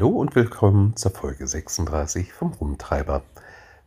[0.00, 3.22] Hallo und willkommen zur Folge 36 vom Rumtreiber.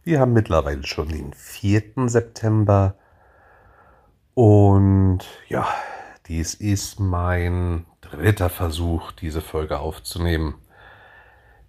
[0.04, 2.07] Wir haben mittlerweile schon den 4.
[2.07, 2.93] September
[4.36, 5.68] und ja,
[6.28, 10.54] dies ist mein dritter Versuch, diese Folge aufzunehmen.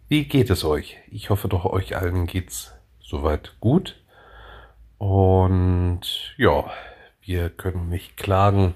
[0.09, 0.99] Wie geht es euch?
[1.11, 3.97] Ich hoffe doch, euch allen geht's soweit gut.
[4.99, 6.71] Und ja,
[7.23, 8.75] wir können nicht klagen.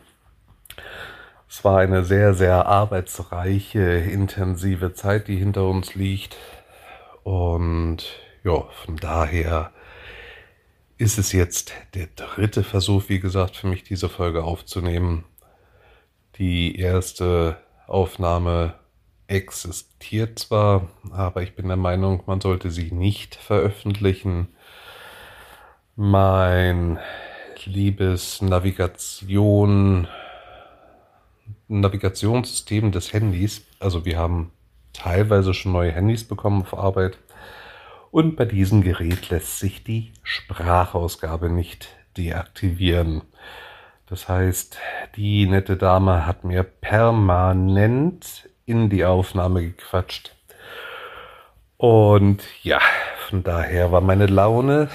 [1.49, 6.37] Es war eine sehr, sehr arbeitsreiche, intensive Zeit, die hinter uns liegt.
[7.23, 8.05] Und
[8.45, 9.73] ja, von daher
[10.99, 15.25] ist es jetzt der dritte Versuch, wie gesagt, für mich diese Folge aufzunehmen.
[16.37, 18.75] Die erste Aufnahme
[19.27, 24.49] existiert zwar, aber ich bin der Meinung, man sollte sie nicht veröffentlichen.
[25.97, 26.99] Mein
[27.65, 30.09] liebes Navigation
[31.69, 33.67] Navigationssystem des Handys.
[33.79, 34.53] Also wir haben
[34.93, 37.19] teilweise schon neue Handys bekommen auf Arbeit.
[38.11, 43.23] Und bei diesem Gerät lässt sich die Sprachausgabe nicht deaktivieren.
[44.07, 44.79] Das heißt,
[45.17, 50.35] die nette Dame hat mir permanent in die Aufnahme gequatscht.
[51.77, 52.81] Und ja,
[53.29, 54.89] von daher war meine Laune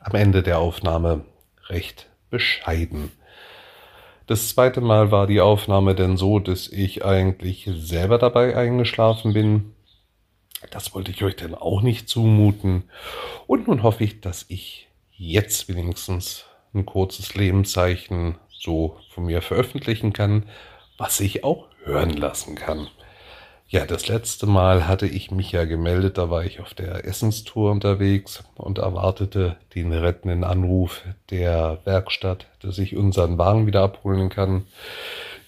[0.00, 1.24] am Ende der Aufnahme
[1.68, 3.10] recht bescheiden.
[4.28, 9.74] Das zweite Mal war die Aufnahme denn so, dass ich eigentlich selber dabei eingeschlafen bin.
[10.70, 12.90] Das wollte ich euch dann auch nicht zumuten.
[13.46, 20.12] Und nun hoffe ich, dass ich jetzt wenigstens ein kurzes Lebenszeichen so von mir veröffentlichen
[20.12, 20.44] kann,
[20.98, 22.88] was ich auch hören lassen kann.
[23.70, 27.70] Ja, das letzte Mal hatte ich mich ja gemeldet, da war ich auf der Essenstour
[27.70, 34.64] unterwegs und erwartete den rettenden Anruf der Werkstatt, dass ich unseren Wagen wieder abholen kann.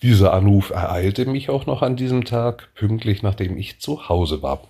[0.02, 4.60] Dieser Anruf ereilte mich auch noch an diesem Tag, pünktlich nachdem ich zu Hause war.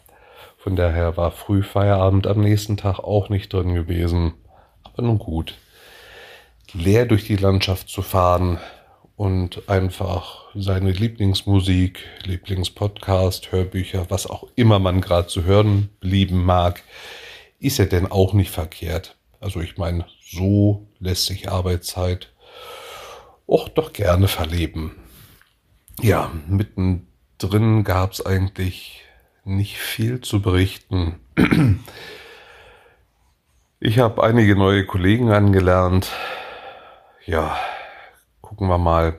[0.57, 4.35] Von daher war Frühfeierabend am nächsten Tag auch nicht drin gewesen.
[4.85, 5.57] Aber nun gut.
[6.73, 8.61] Leer durch die Landschaft zu fahren,
[9.21, 16.83] und einfach seine Lieblingsmusik, Lieblingspodcast, Hörbücher, was auch immer man gerade zu hören blieben mag,
[17.59, 19.19] ist ja denn auch nicht verkehrt.
[19.39, 22.33] Also ich meine, so lässt sich Arbeitszeit
[23.47, 24.97] auch doch gerne verleben.
[26.01, 29.05] Ja, mittendrin gab es eigentlich
[29.45, 31.17] nicht viel zu berichten.
[33.81, 36.11] Ich habe einige neue Kollegen angelernt.
[37.27, 37.59] Ja,
[38.61, 39.19] gucken wir mal.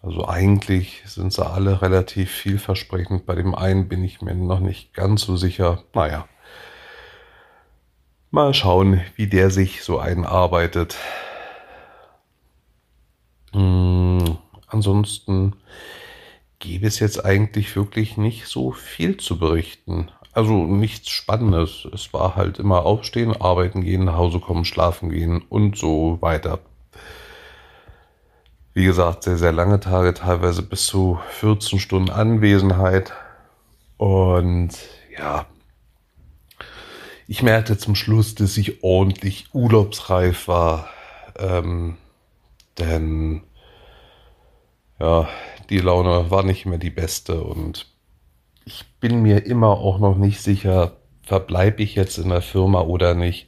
[0.00, 3.26] Also eigentlich sind sie alle relativ vielversprechend.
[3.26, 5.82] Bei dem einen bin ich mir noch nicht ganz so sicher.
[5.92, 6.28] Naja,
[8.30, 10.94] mal schauen, wie der sich so einarbeitet.
[13.52, 14.38] Hm,
[14.68, 15.56] ansonsten
[16.60, 20.12] gäbe es jetzt eigentlich wirklich nicht so viel zu berichten.
[20.32, 21.88] Also nichts Spannendes.
[21.92, 26.60] Es war halt immer aufstehen, arbeiten gehen, nach Hause kommen, schlafen gehen und so weiter.
[28.74, 33.12] Wie gesagt, sehr, sehr lange Tage, teilweise bis zu 14 Stunden Anwesenheit.
[33.96, 34.70] Und
[35.18, 35.46] ja,
[37.26, 40.88] ich merkte zum Schluss, dass ich ordentlich urlaubsreif war.
[41.38, 41.96] Ähm,
[42.78, 43.42] denn
[44.98, 45.28] ja,
[45.70, 47.86] die Laune war nicht mehr die beste und
[48.64, 50.92] ich bin mir immer auch noch nicht sicher,
[51.22, 53.46] verbleibe ich jetzt in der Firma oder nicht.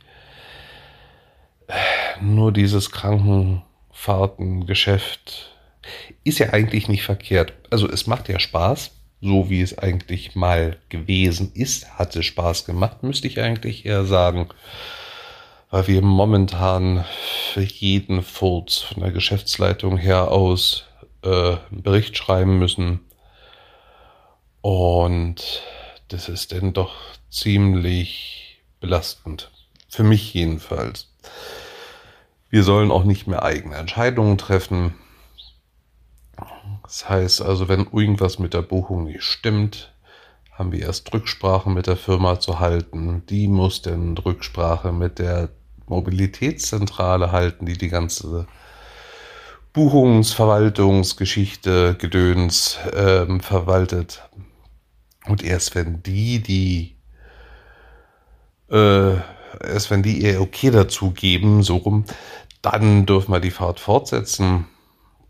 [2.21, 3.63] Nur dieses Kranken,
[4.01, 5.53] Fahrtengeschäft
[6.25, 7.53] ist ja eigentlich nicht verkehrt.
[7.69, 12.65] Also es macht ja Spaß, so wie es eigentlich mal gewesen ist, hat es Spaß
[12.65, 14.49] gemacht, müsste ich eigentlich eher sagen.
[15.71, 17.05] Weil wir momentan
[17.53, 20.87] für jeden Furz von der Geschäftsleitung her aus
[21.23, 23.01] äh, einen Bericht schreiben müssen.
[24.63, 25.63] Und
[26.09, 26.95] das ist dann doch
[27.29, 29.51] ziemlich belastend.
[29.91, 31.13] Für mich jedenfalls.
[32.51, 34.95] Wir sollen auch nicht mehr eigene Entscheidungen treffen.
[36.83, 39.95] Das heißt also, wenn irgendwas mit der Buchung nicht stimmt,
[40.53, 43.23] haben wir erst Rücksprache mit der Firma zu halten.
[43.31, 45.51] Die muss dann Rücksprache mit der
[45.87, 48.49] Mobilitätszentrale halten, die die ganze
[49.73, 54.29] Buchungsverwaltungsgeschichte, Gedöns ähm, verwaltet.
[55.27, 56.97] Und erst wenn die die
[58.69, 59.21] äh,
[59.63, 62.05] erst wenn die ihr okay dazu geben, so rum,
[62.63, 64.67] dann dürfen wir die Fahrt fortsetzen.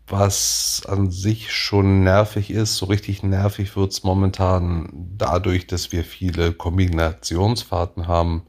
[0.07, 6.03] Was an sich schon nervig ist, so richtig nervig wird es momentan dadurch, dass wir
[6.03, 8.45] viele Kombinationsfahrten haben.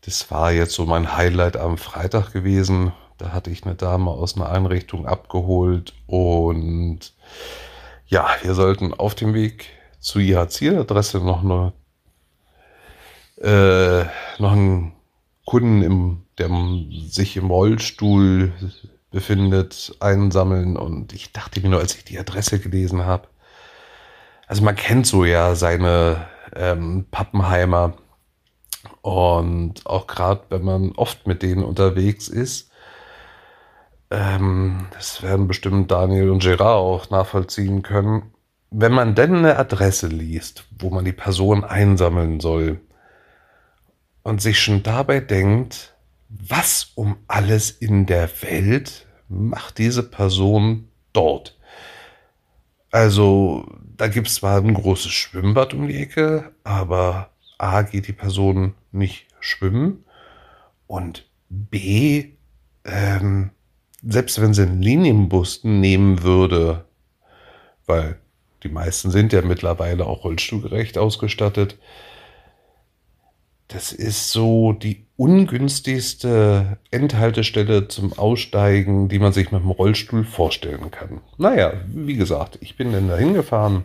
[0.00, 2.92] Das war jetzt so mein Highlight am Freitag gewesen.
[3.18, 7.12] Da hatte ich eine Dame aus einer Einrichtung abgeholt und
[8.06, 9.66] ja, wir sollten auf dem Weg
[10.00, 11.72] zu ihrer Zieladresse noch eine
[13.40, 14.04] äh,
[14.38, 14.92] noch einen
[15.44, 16.50] Kunden, im, der
[17.08, 18.52] sich im Rollstuhl
[19.10, 20.76] befindet, einsammeln.
[20.76, 23.28] Und ich dachte mir nur, als ich die Adresse gelesen habe,
[24.46, 27.94] also man kennt so ja seine ähm, Pappenheimer.
[29.02, 32.70] Und auch gerade, wenn man oft mit denen unterwegs ist,
[34.10, 38.32] ähm, das werden bestimmt Daniel und Gerard auch nachvollziehen können.
[38.70, 42.80] Wenn man denn eine Adresse liest, wo man die Person einsammeln soll,
[44.28, 45.94] und sich schon dabei denkt,
[46.28, 51.58] was um alles in der Welt macht diese Person dort?
[52.90, 53.66] Also,
[53.96, 58.74] da gibt es zwar ein großes Schwimmbad um die Ecke, aber A geht die Person
[58.92, 60.04] nicht schwimmen
[60.86, 62.32] und B,
[62.84, 63.50] ähm,
[64.02, 66.84] selbst wenn sie einen Linienbus nehmen würde,
[67.86, 68.18] weil
[68.62, 71.78] die meisten sind ja mittlerweile auch rollstuhlgerecht ausgestattet,
[73.68, 80.90] das ist so die ungünstigste Endhaltestelle zum Aussteigen, die man sich mit dem Rollstuhl vorstellen
[80.90, 81.20] kann.
[81.36, 83.84] Naja, wie gesagt, ich bin dann dahin gefahren,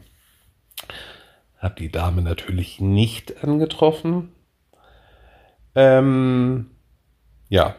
[1.58, 4.30] habe die Dame natürlich nicht angetroffen.
[5.76, 6.72] Ähm,
[7.50, 7.76] ja,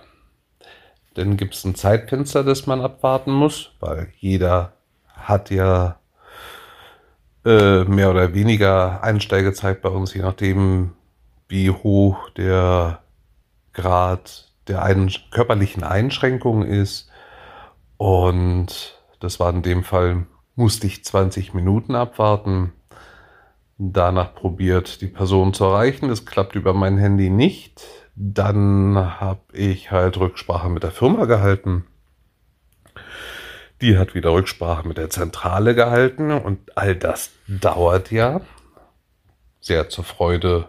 [1.14, 4.72] dann gibt es ein Zeitfenster, das man abwarten muss, weil jeder
[5.06, 6.00] hat ja
[7.44, 10.92] äh, mehr oder weniger Einsteigezeit bei uns, je nachdem,
[11.48, 13.00] wie hoch der
[13.72, 17.10] Grad der ein körperlichen Einschränkung ist.
[17.96, 20.26] Und das war in dem Fall,
[20.56, 22.72] musste ich 20 Minuten abwarten.
[23.76, 26.08] Danach probiert, die Person zu erreichen.
[26.08, 27.82] Das klappt über mein Handy nicht.
[28.14, 31.84] Dann habe ich halt Rücksprache mit der Firma gehalten.
[33.80, 38.40] Die hat wieder Rücksprache mit der Zentrale gehalten und all das dauert ja.
[39.60, 40.68] Sehr zur Freude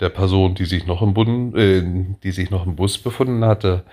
[0.00, 1.82] der Person, die sich noch im, Bund, äh,
[2.22, 3.84] die sich noch im Bus befunden hatte.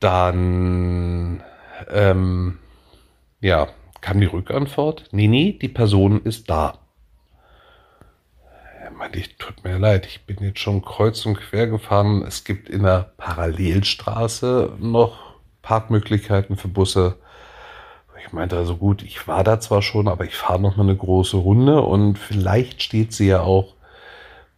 [0.00, 1.42] Dann
[1.90, 2.58] ähm,
[3.40, 3.68] ja,
[4.00, 5.08] kam die Rückantwort.
[5.12, 6.78] Nee, nee, die Person ist da.
[8.96, 12.22] Meinte, ich tut mir leid, ich bin jetzt schon kreuz und quer gefahren.
[12.22, 17.16] Es gibt in der Parallelstraße noch Parkmöglichkeiten für Busse.
[18.22, 20.96] Ich meinte also gut, ich war da zwar schon, aber ich fahre noch mal eine
[20.96, 23.74] große Runde und vielleicht steht sie ja auch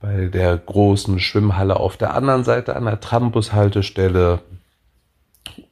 [0.02, 4.40] bei der großen Schwimmhalle auf der anderen Seite an der Trambushaltestelle.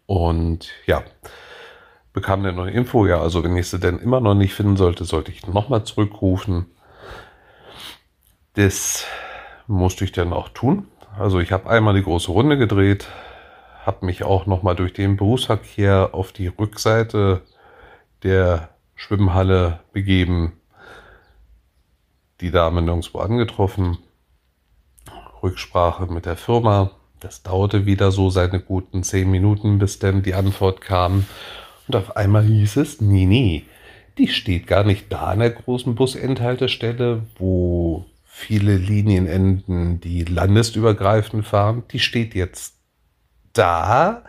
[0.06, 1.02] Und ja,
[2.12, 4.76] bekam dann noch eine Info, ja, also wenn ich sie denn immer noch nicht finden
[4.76, 6.66] sollte, sollte ich nochmal zurückrufen.
[8.54, 9.04] Das
[9.66, 10.86] musste ich dann auch tun.
[11.18, 13.08] Also ich habe einmal die große Runde gedreht,
[13.84, 17.42] habe mich auch nochmal durch den Berufsverkehr auf die Rückseite
[18.22, 20.52] der Schwimmhalle begeben,
[22.40, 23.98] die Dame nirgendwo angetroffen
[25.42, 26.92] Rücksprache mit der Firma.
[27.20, 31.26] Das dauerte wieder so seine guten zehn Minuten, bis dann die Antwort kam.
[31.86, 33.64] Und auf einmal hieß es, nee, nee,
[34.18, 41.46] die steht gar nicht da an der großen Busendhaltestelle, wo viele Linien enden, die landesübergreifend
[41.46, 41.82] fahren.
[41.90, 42.76] Die steht jetzt
[43.52, 44.22] da,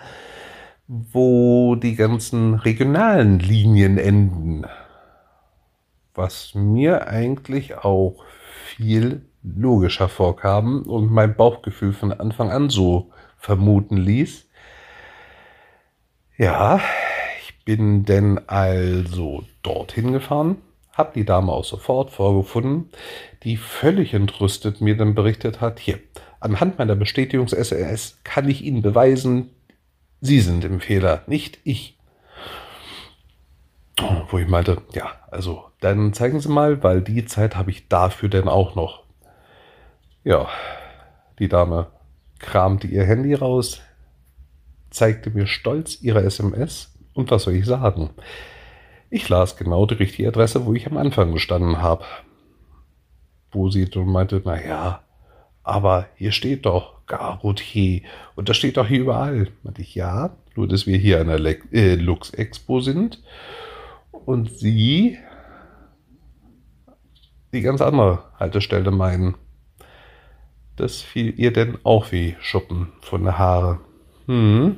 [0.88, 4.66] wo die ganzen regionalen Linien enden.
[6.14, 8.26] Was mir eigentlich auch
[8.76, 14.48] viel logischer vorkam und mein Bauchgefühl von Anfang an so vermuten ließ.
[16.38, 16.80] Ja,
[17.42, 20.58] ich bin denn also dorthin gefahren,
[20.94, 22.90] habe die Dame auch sofort vorgefunden,
[23.44, 26.00] die völlig entrüstet mir dann berichtet hat, hier,
[26.40, 29.52] anhand meiner Bestätigungs-SMS kann ich Ihnen beweisen,
[30.20, 31.98] Sie sind im Fehler, nicht ich.
[34.30, 38.30] Wo ich meinte, ja, also dann zeigen Sie mal, weil die Zeit habe ich dafür
[38.30, 39.04] denn auch noch.
[40.24, 40.48] Ja,
[41.40, 41.88] die Dame
[42.38, 43.82] kramte ihr Handy raus,
[44.92, 48.12] zeigte mir stolz ihre SMS und was soll ich sagen?
[49.10, 52.06] Ich las genau die richtige Adresse, wo ich am Anfang gestanden habe.
[53.52, 55.02] Wo sie dann meinte, naja,
[55.64, 58.04] aber hier steht doch Garotier
[58.36, 59.48] und das steht doch hier überall.
[59.64, 63.24] Meinte ich, ja, nur dass wir hier an der Le äh, Lux Expo sind
[64.12, 65.18] und sie
[67.54, 69.36] die ganz andere Haltestelle meinen.
[70.76, 73.80] Das fiel ihr denn auch wie Schuppen von der Haare.
[74.26, 74.78] Hm.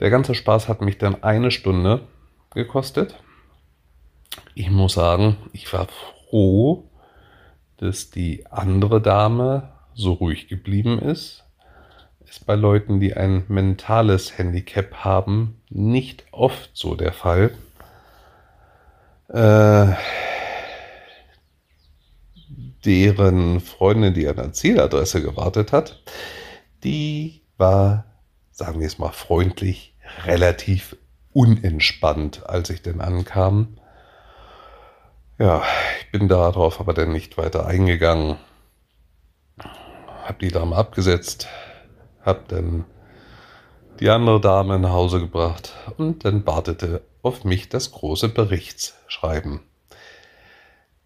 [0.00, 2.02] Der ganze Spaß hat mich dann eine Stunde
[2.52, 3.14] gekostet.
[4.54, 6.88] Ich muss sagen, ich war froh,
[7.76, 11.44] dass die andere Dame so ruhig geblieben ist.
[12.28, 17.50] Ist bei Leuten, die ein mentales Handicap haben, nicht oft so der Fall.
[19.28, 19.92] Äh,
[22.84, 26.02] deren Freundin, die an der Zieladresse gewartet hat,
[26.84, 28.04] die war,
[28.50, 30.96] sagen wir es mal freundlich, relativ
[31.32, 33.78] unentspannt, als ich denn ankam.
[35.38, 35.62] Ja,
[36.00, 38.36] ich bin darauf aber dann nicht weiter eingegangen.
[40.24, 41.48] Hab die Dame abgesetzt,
[42.24, 42.84] hab dann
[44.00, 49.60] die andere Dame nach Hause gebracht und dann wartete auf mich das große Berichtsschreiben.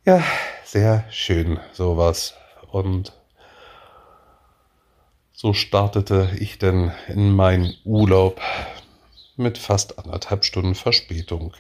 [0.06, 0.22] Ja,
[0.62, 2.34] sehr schön sowas.
[2.70, 3.12] Und
[5.32, 8.40] so startete ich dann in meinen Urlaub
[9.36, 11.54] mit fast anderthalb Stunden Verspätung.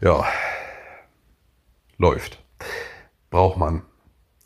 [0.00, 0.24] Ja,
[1.98, 2.42] läuft.
[3.28, 3.82] Braucht man.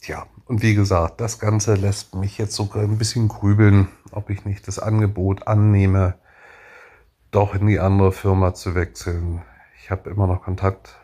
[0.03, 4.45] Ja, und wie gesagt, das Ganze lässt mich jetzt sogar ein bisschen grübeln, ob ich
[4.45, 6.19] nicht das Angebot annehme,
[7.31, 9.45] doch in die andere Firma zu wechseln.
[9.81, 10.97] Ich habe immer noch Kontakt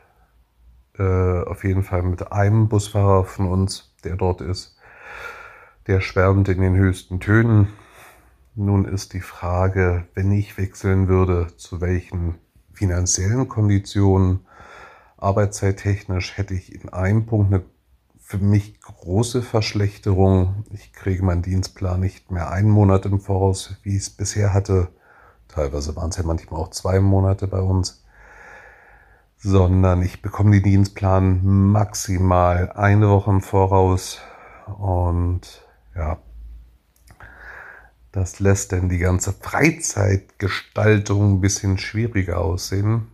[0.98, 4.76] äh, auf jeden Fall mit einem Busfahrer von uns, der dort ist.
[5.86, 7.68] Der schwärmt in den höchsten Tönen.
[8.54, 12.36] Nun ist die Frage, wenn ich wechseln würde, zu welchen
[12.72, 14.46] finanziellen Konditionen,
[15.16, 17.64] arbeitszeittechnisch, hätte ich in einem Punkt eine
[18.32, 20.64] für mich große Verschlechterung.
[20.70, 24.88] Ich kriege meinen Dienstplan nicht mehr einen Monat im Voraus, wie ich es bisher hatte.
[25.48, 28.01] Teilweise waren es ja manchmal auch zwei Monate bei uns.
[29.44, 34.20] Sondern ich bekomme den Dienstplan maximal eine Woche im Voraus.
[34.78, 36.18] Und ja,
[38.12, 43.08] das lässt dann die ganze Freizeitgestaltung ein bisschen schwieriger aussehen.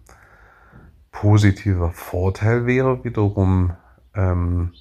[1.12, 3.72] Positiver Vorteil wäre wiederum,
[4.14, 4.72] ähm,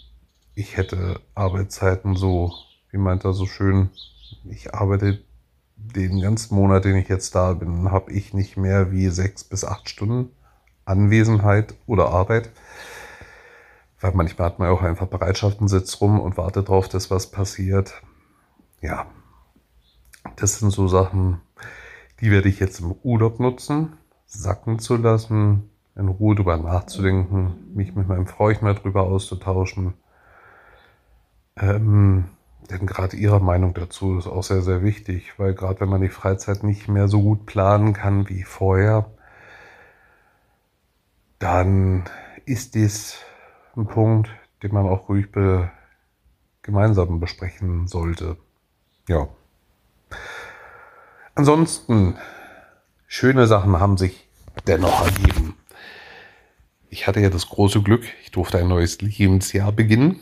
[0.53, 2.51] ich hätte Arbeitszeiten so,
[2.91, 3.89] wie meint er so schön,
[4.43, 5.23] ich arbeite
[5.75, 9.63] den ganzen Monat, den ich jetzt da bin, habe ich nicht mehr wie sechs bis
[9.63, 10.31] acht Stunden
[10.87, 12.51] Anwesenheit oder Arbeit.
[13.99, 18.01] Weil manchmal hat man auch einfach Bereitschaften, sitzt rum und wartet darauf, dass was passiert.
[18.81, 19.07] Ja,
[20.35, 21.41] das sind so Sachen,
[22.21, 23.93] die werde ich jetzt im Urlaub nutzen,
[24.25, 29.95] sacken zu lassen, in Ruhe drüber nachzudenken, mich mit meinem Freund mal drüber auszutauschen
[31.59, 32.25] ähm,
[32.69, 36.09] denn gerade Ihre Meinung dazu ist auch sehr, sehr wichtig, weil gerade wenn man die
[36.09, 39.09] Freizeit nicht mehr so gut planen kann wie vorher,
[41.39, 42.05] dann
[42.45, 43.17] ist dies
[43.75, 44.29] ein Punkt,
[44.63, 45.71] den man auch ruhig be
[46.61, 48.35] gemeinsam besprechen sollte.
[49.07, 49.29] Ja.
[51.33, 52.17] Ansonsten,
[53.07, 54.27] schöne Sachen haben sich
[54.65, 55.55] dennoch ergeben.
[56.89, 60.19] Ich hatte ja das große Glück, ich durfte ein neues Lebensjahr beginnen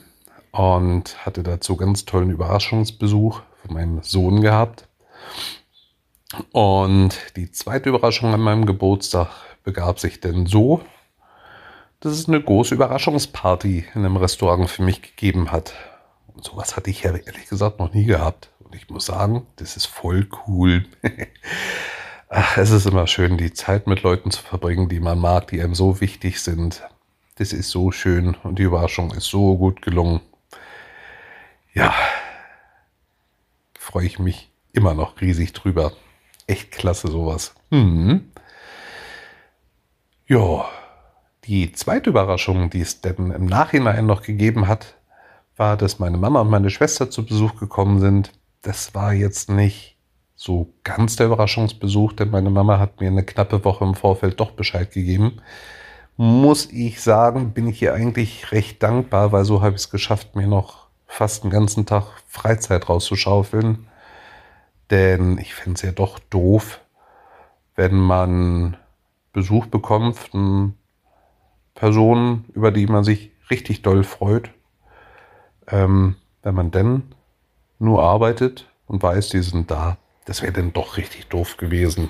[0.51, 4.87] und hatte dazu ganz tollen Überraschungsbesuch von meinem Sohn gehabt.
[6.51, 9.29] Und die zweite Überraschung an meinem Geburtstag
[9.63, 10.81] begab sich denn so,
[12.05, 15.73] dass es eine große Überraschungsparty in einem Restaurant für mich gegeben hat.
[16.33, 18.49] Und sowas hatte ich ja ehrlich gesagt noch nie gehabt.
[18.59, 20.85] Und ich muss sagen, das ist voll cool.
[22.29, 25.61] Ach, es ist immer schön, die Zeit mit Leuten zu verbringen, die man mag, die
[25.61, 26.83] einem so wichtig sind.
[27.37, 30.21] Das ist so schön und die Überraschung ist so gut gelungen
[31.75, 31.93] ja,
[33.77, 35.91] freue ich mich immer noch riesig drüber.
[36.47, 37.53] Echt klasse sowas.
[37.69, 38.31] Hm.
[40.27, 40.65] Ja,
[41.47, 44.95] die zweite Überraschung, die es denn im Nachhinein noch gegeben hat,
[45.57, 48.31] war, dass meine Mama und meine Schwester zu Besuch gekommen sind.
[48.61, 49.97] Das war jetzt nicht
[50.35, 54.51] so ganz der Überraschungsbesuch, denn meine Mama hat mir eine knappe Woche im Vorfeld doch
[54.51, 55.41] Bescheid gegeben.
[56.17, 60.35] Muss ich sagen, bin ich ihr eigentlich recht dankbar, weil so habe ich es geschafft,
[60.35, 63.87] mir noch fast einen ganzen Tag Freizeit rauszuschaufeln.
[64.89, 66.81] Denn ich finde es ja doch doof,
[67.75, 68.77] wenn man
[69.33, 70.75] Besuch bekommt von
[71.75, 74.49] Personen, über die man sich richtig doll freut.
[75.67, 77.03] Ähm, wenn man denn
[77.79, 82.09] nur arbeitet und weiß, die sind da, das wäre dann doch richtig doof gewesen.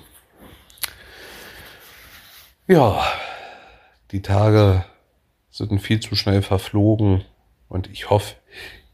[2.67, 3.03] Ja,
[4.11, 4.85] die Tage
[5.51, 7.23] sind viel zu schnell verflogen
[7.69, 8.35] und ich hoffe,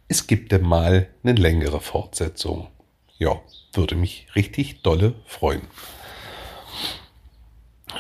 [0.08, 2.68] es gibt denn mal eine längere Fortsetzung.
[3.18, 3.40] Ja,
[3.74, 5.62] würde mich richtig dolle freuen.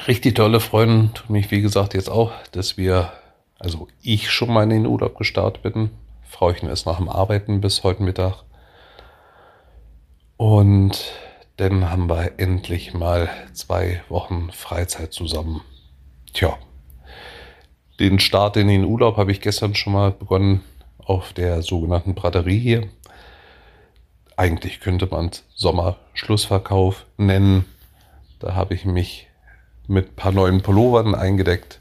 [0.07, 3.11] Richtig dolle freuen tut mich, wie gesagt, jetzt auch, dass wir,
[3.59, 5.91] also ich schon mal in den Urlaub gestartet bin.
[6.23, 8.43] Frauchen ist nach dem Arbeiten bis heute Mittag.
[10.37, 11.13] Und
[11.57, 15.61] dann haben wir endlich mal zwei Wochen Freizeit zusammen.
[16.33, 16.57] Tja,
[17.99, 20.63] den Start in den Urlaub habe ich gestern schon mal begonnen
[20.97, 22.89] auf der sogenannten Braterie hier.
[24.35, 27.65] Eigentlich könnte man es Sommerschlussverkauf nennen.
[28.39, 29.27] Da habe ich mich
[29.91, 31.79] mit ein paar neuen Pullovern eingedeckt.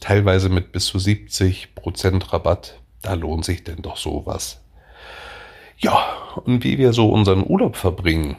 [0.00, 2.78] teilweise mit bis zu 70% Rabatt.
[3.02, 4.60] Da lohnt sich denn doch sowas.
[5.78, 8.36] Ja, und wie wir so unseren Urlaub verbringen,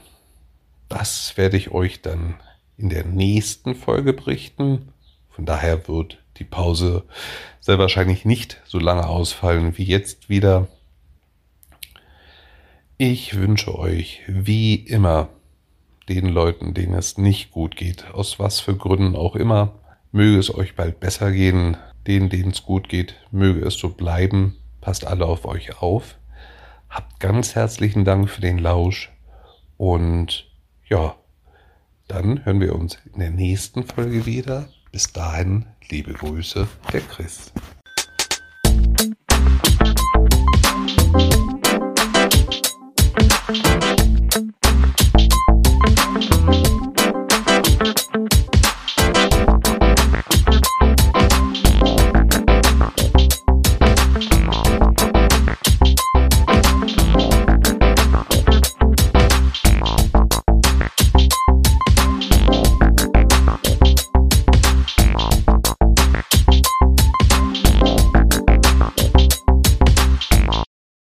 [0.88, 2.36] das werde ich euch dann
[2.78, 4.94] in der nächsten Folge berichten.
[5.30, 7.04] Von daher wird die Pause
[7.60, 10.68] sehr wahrscheinlich nicht so lange ausfallen wie jetzt wieder.
[12.98, 15.30] Ich wünsche euch wie immer
[16.10, 19.80] den Leuten, denen es nicht gut geht, aus was für Gründen auch immer,
[20.12, 21.78] möge es euch bald besser gehen.
[22.08, 24.58] Denen, denen es gut geht, möge es so bleiben.
[24.82, 26.18] Passt alle auf euch auf.
[26.90, 29.12] Habt ganz herzlichen Dank für den Lausch
[29.78, 30.52] und
[30.88, 31.16] ja,
[32.08, 34.68] dann hören wir uns in der nächsten Folge wieder.
[34.92, 37.52] Bis dahin, liebe Grüße, der Chris.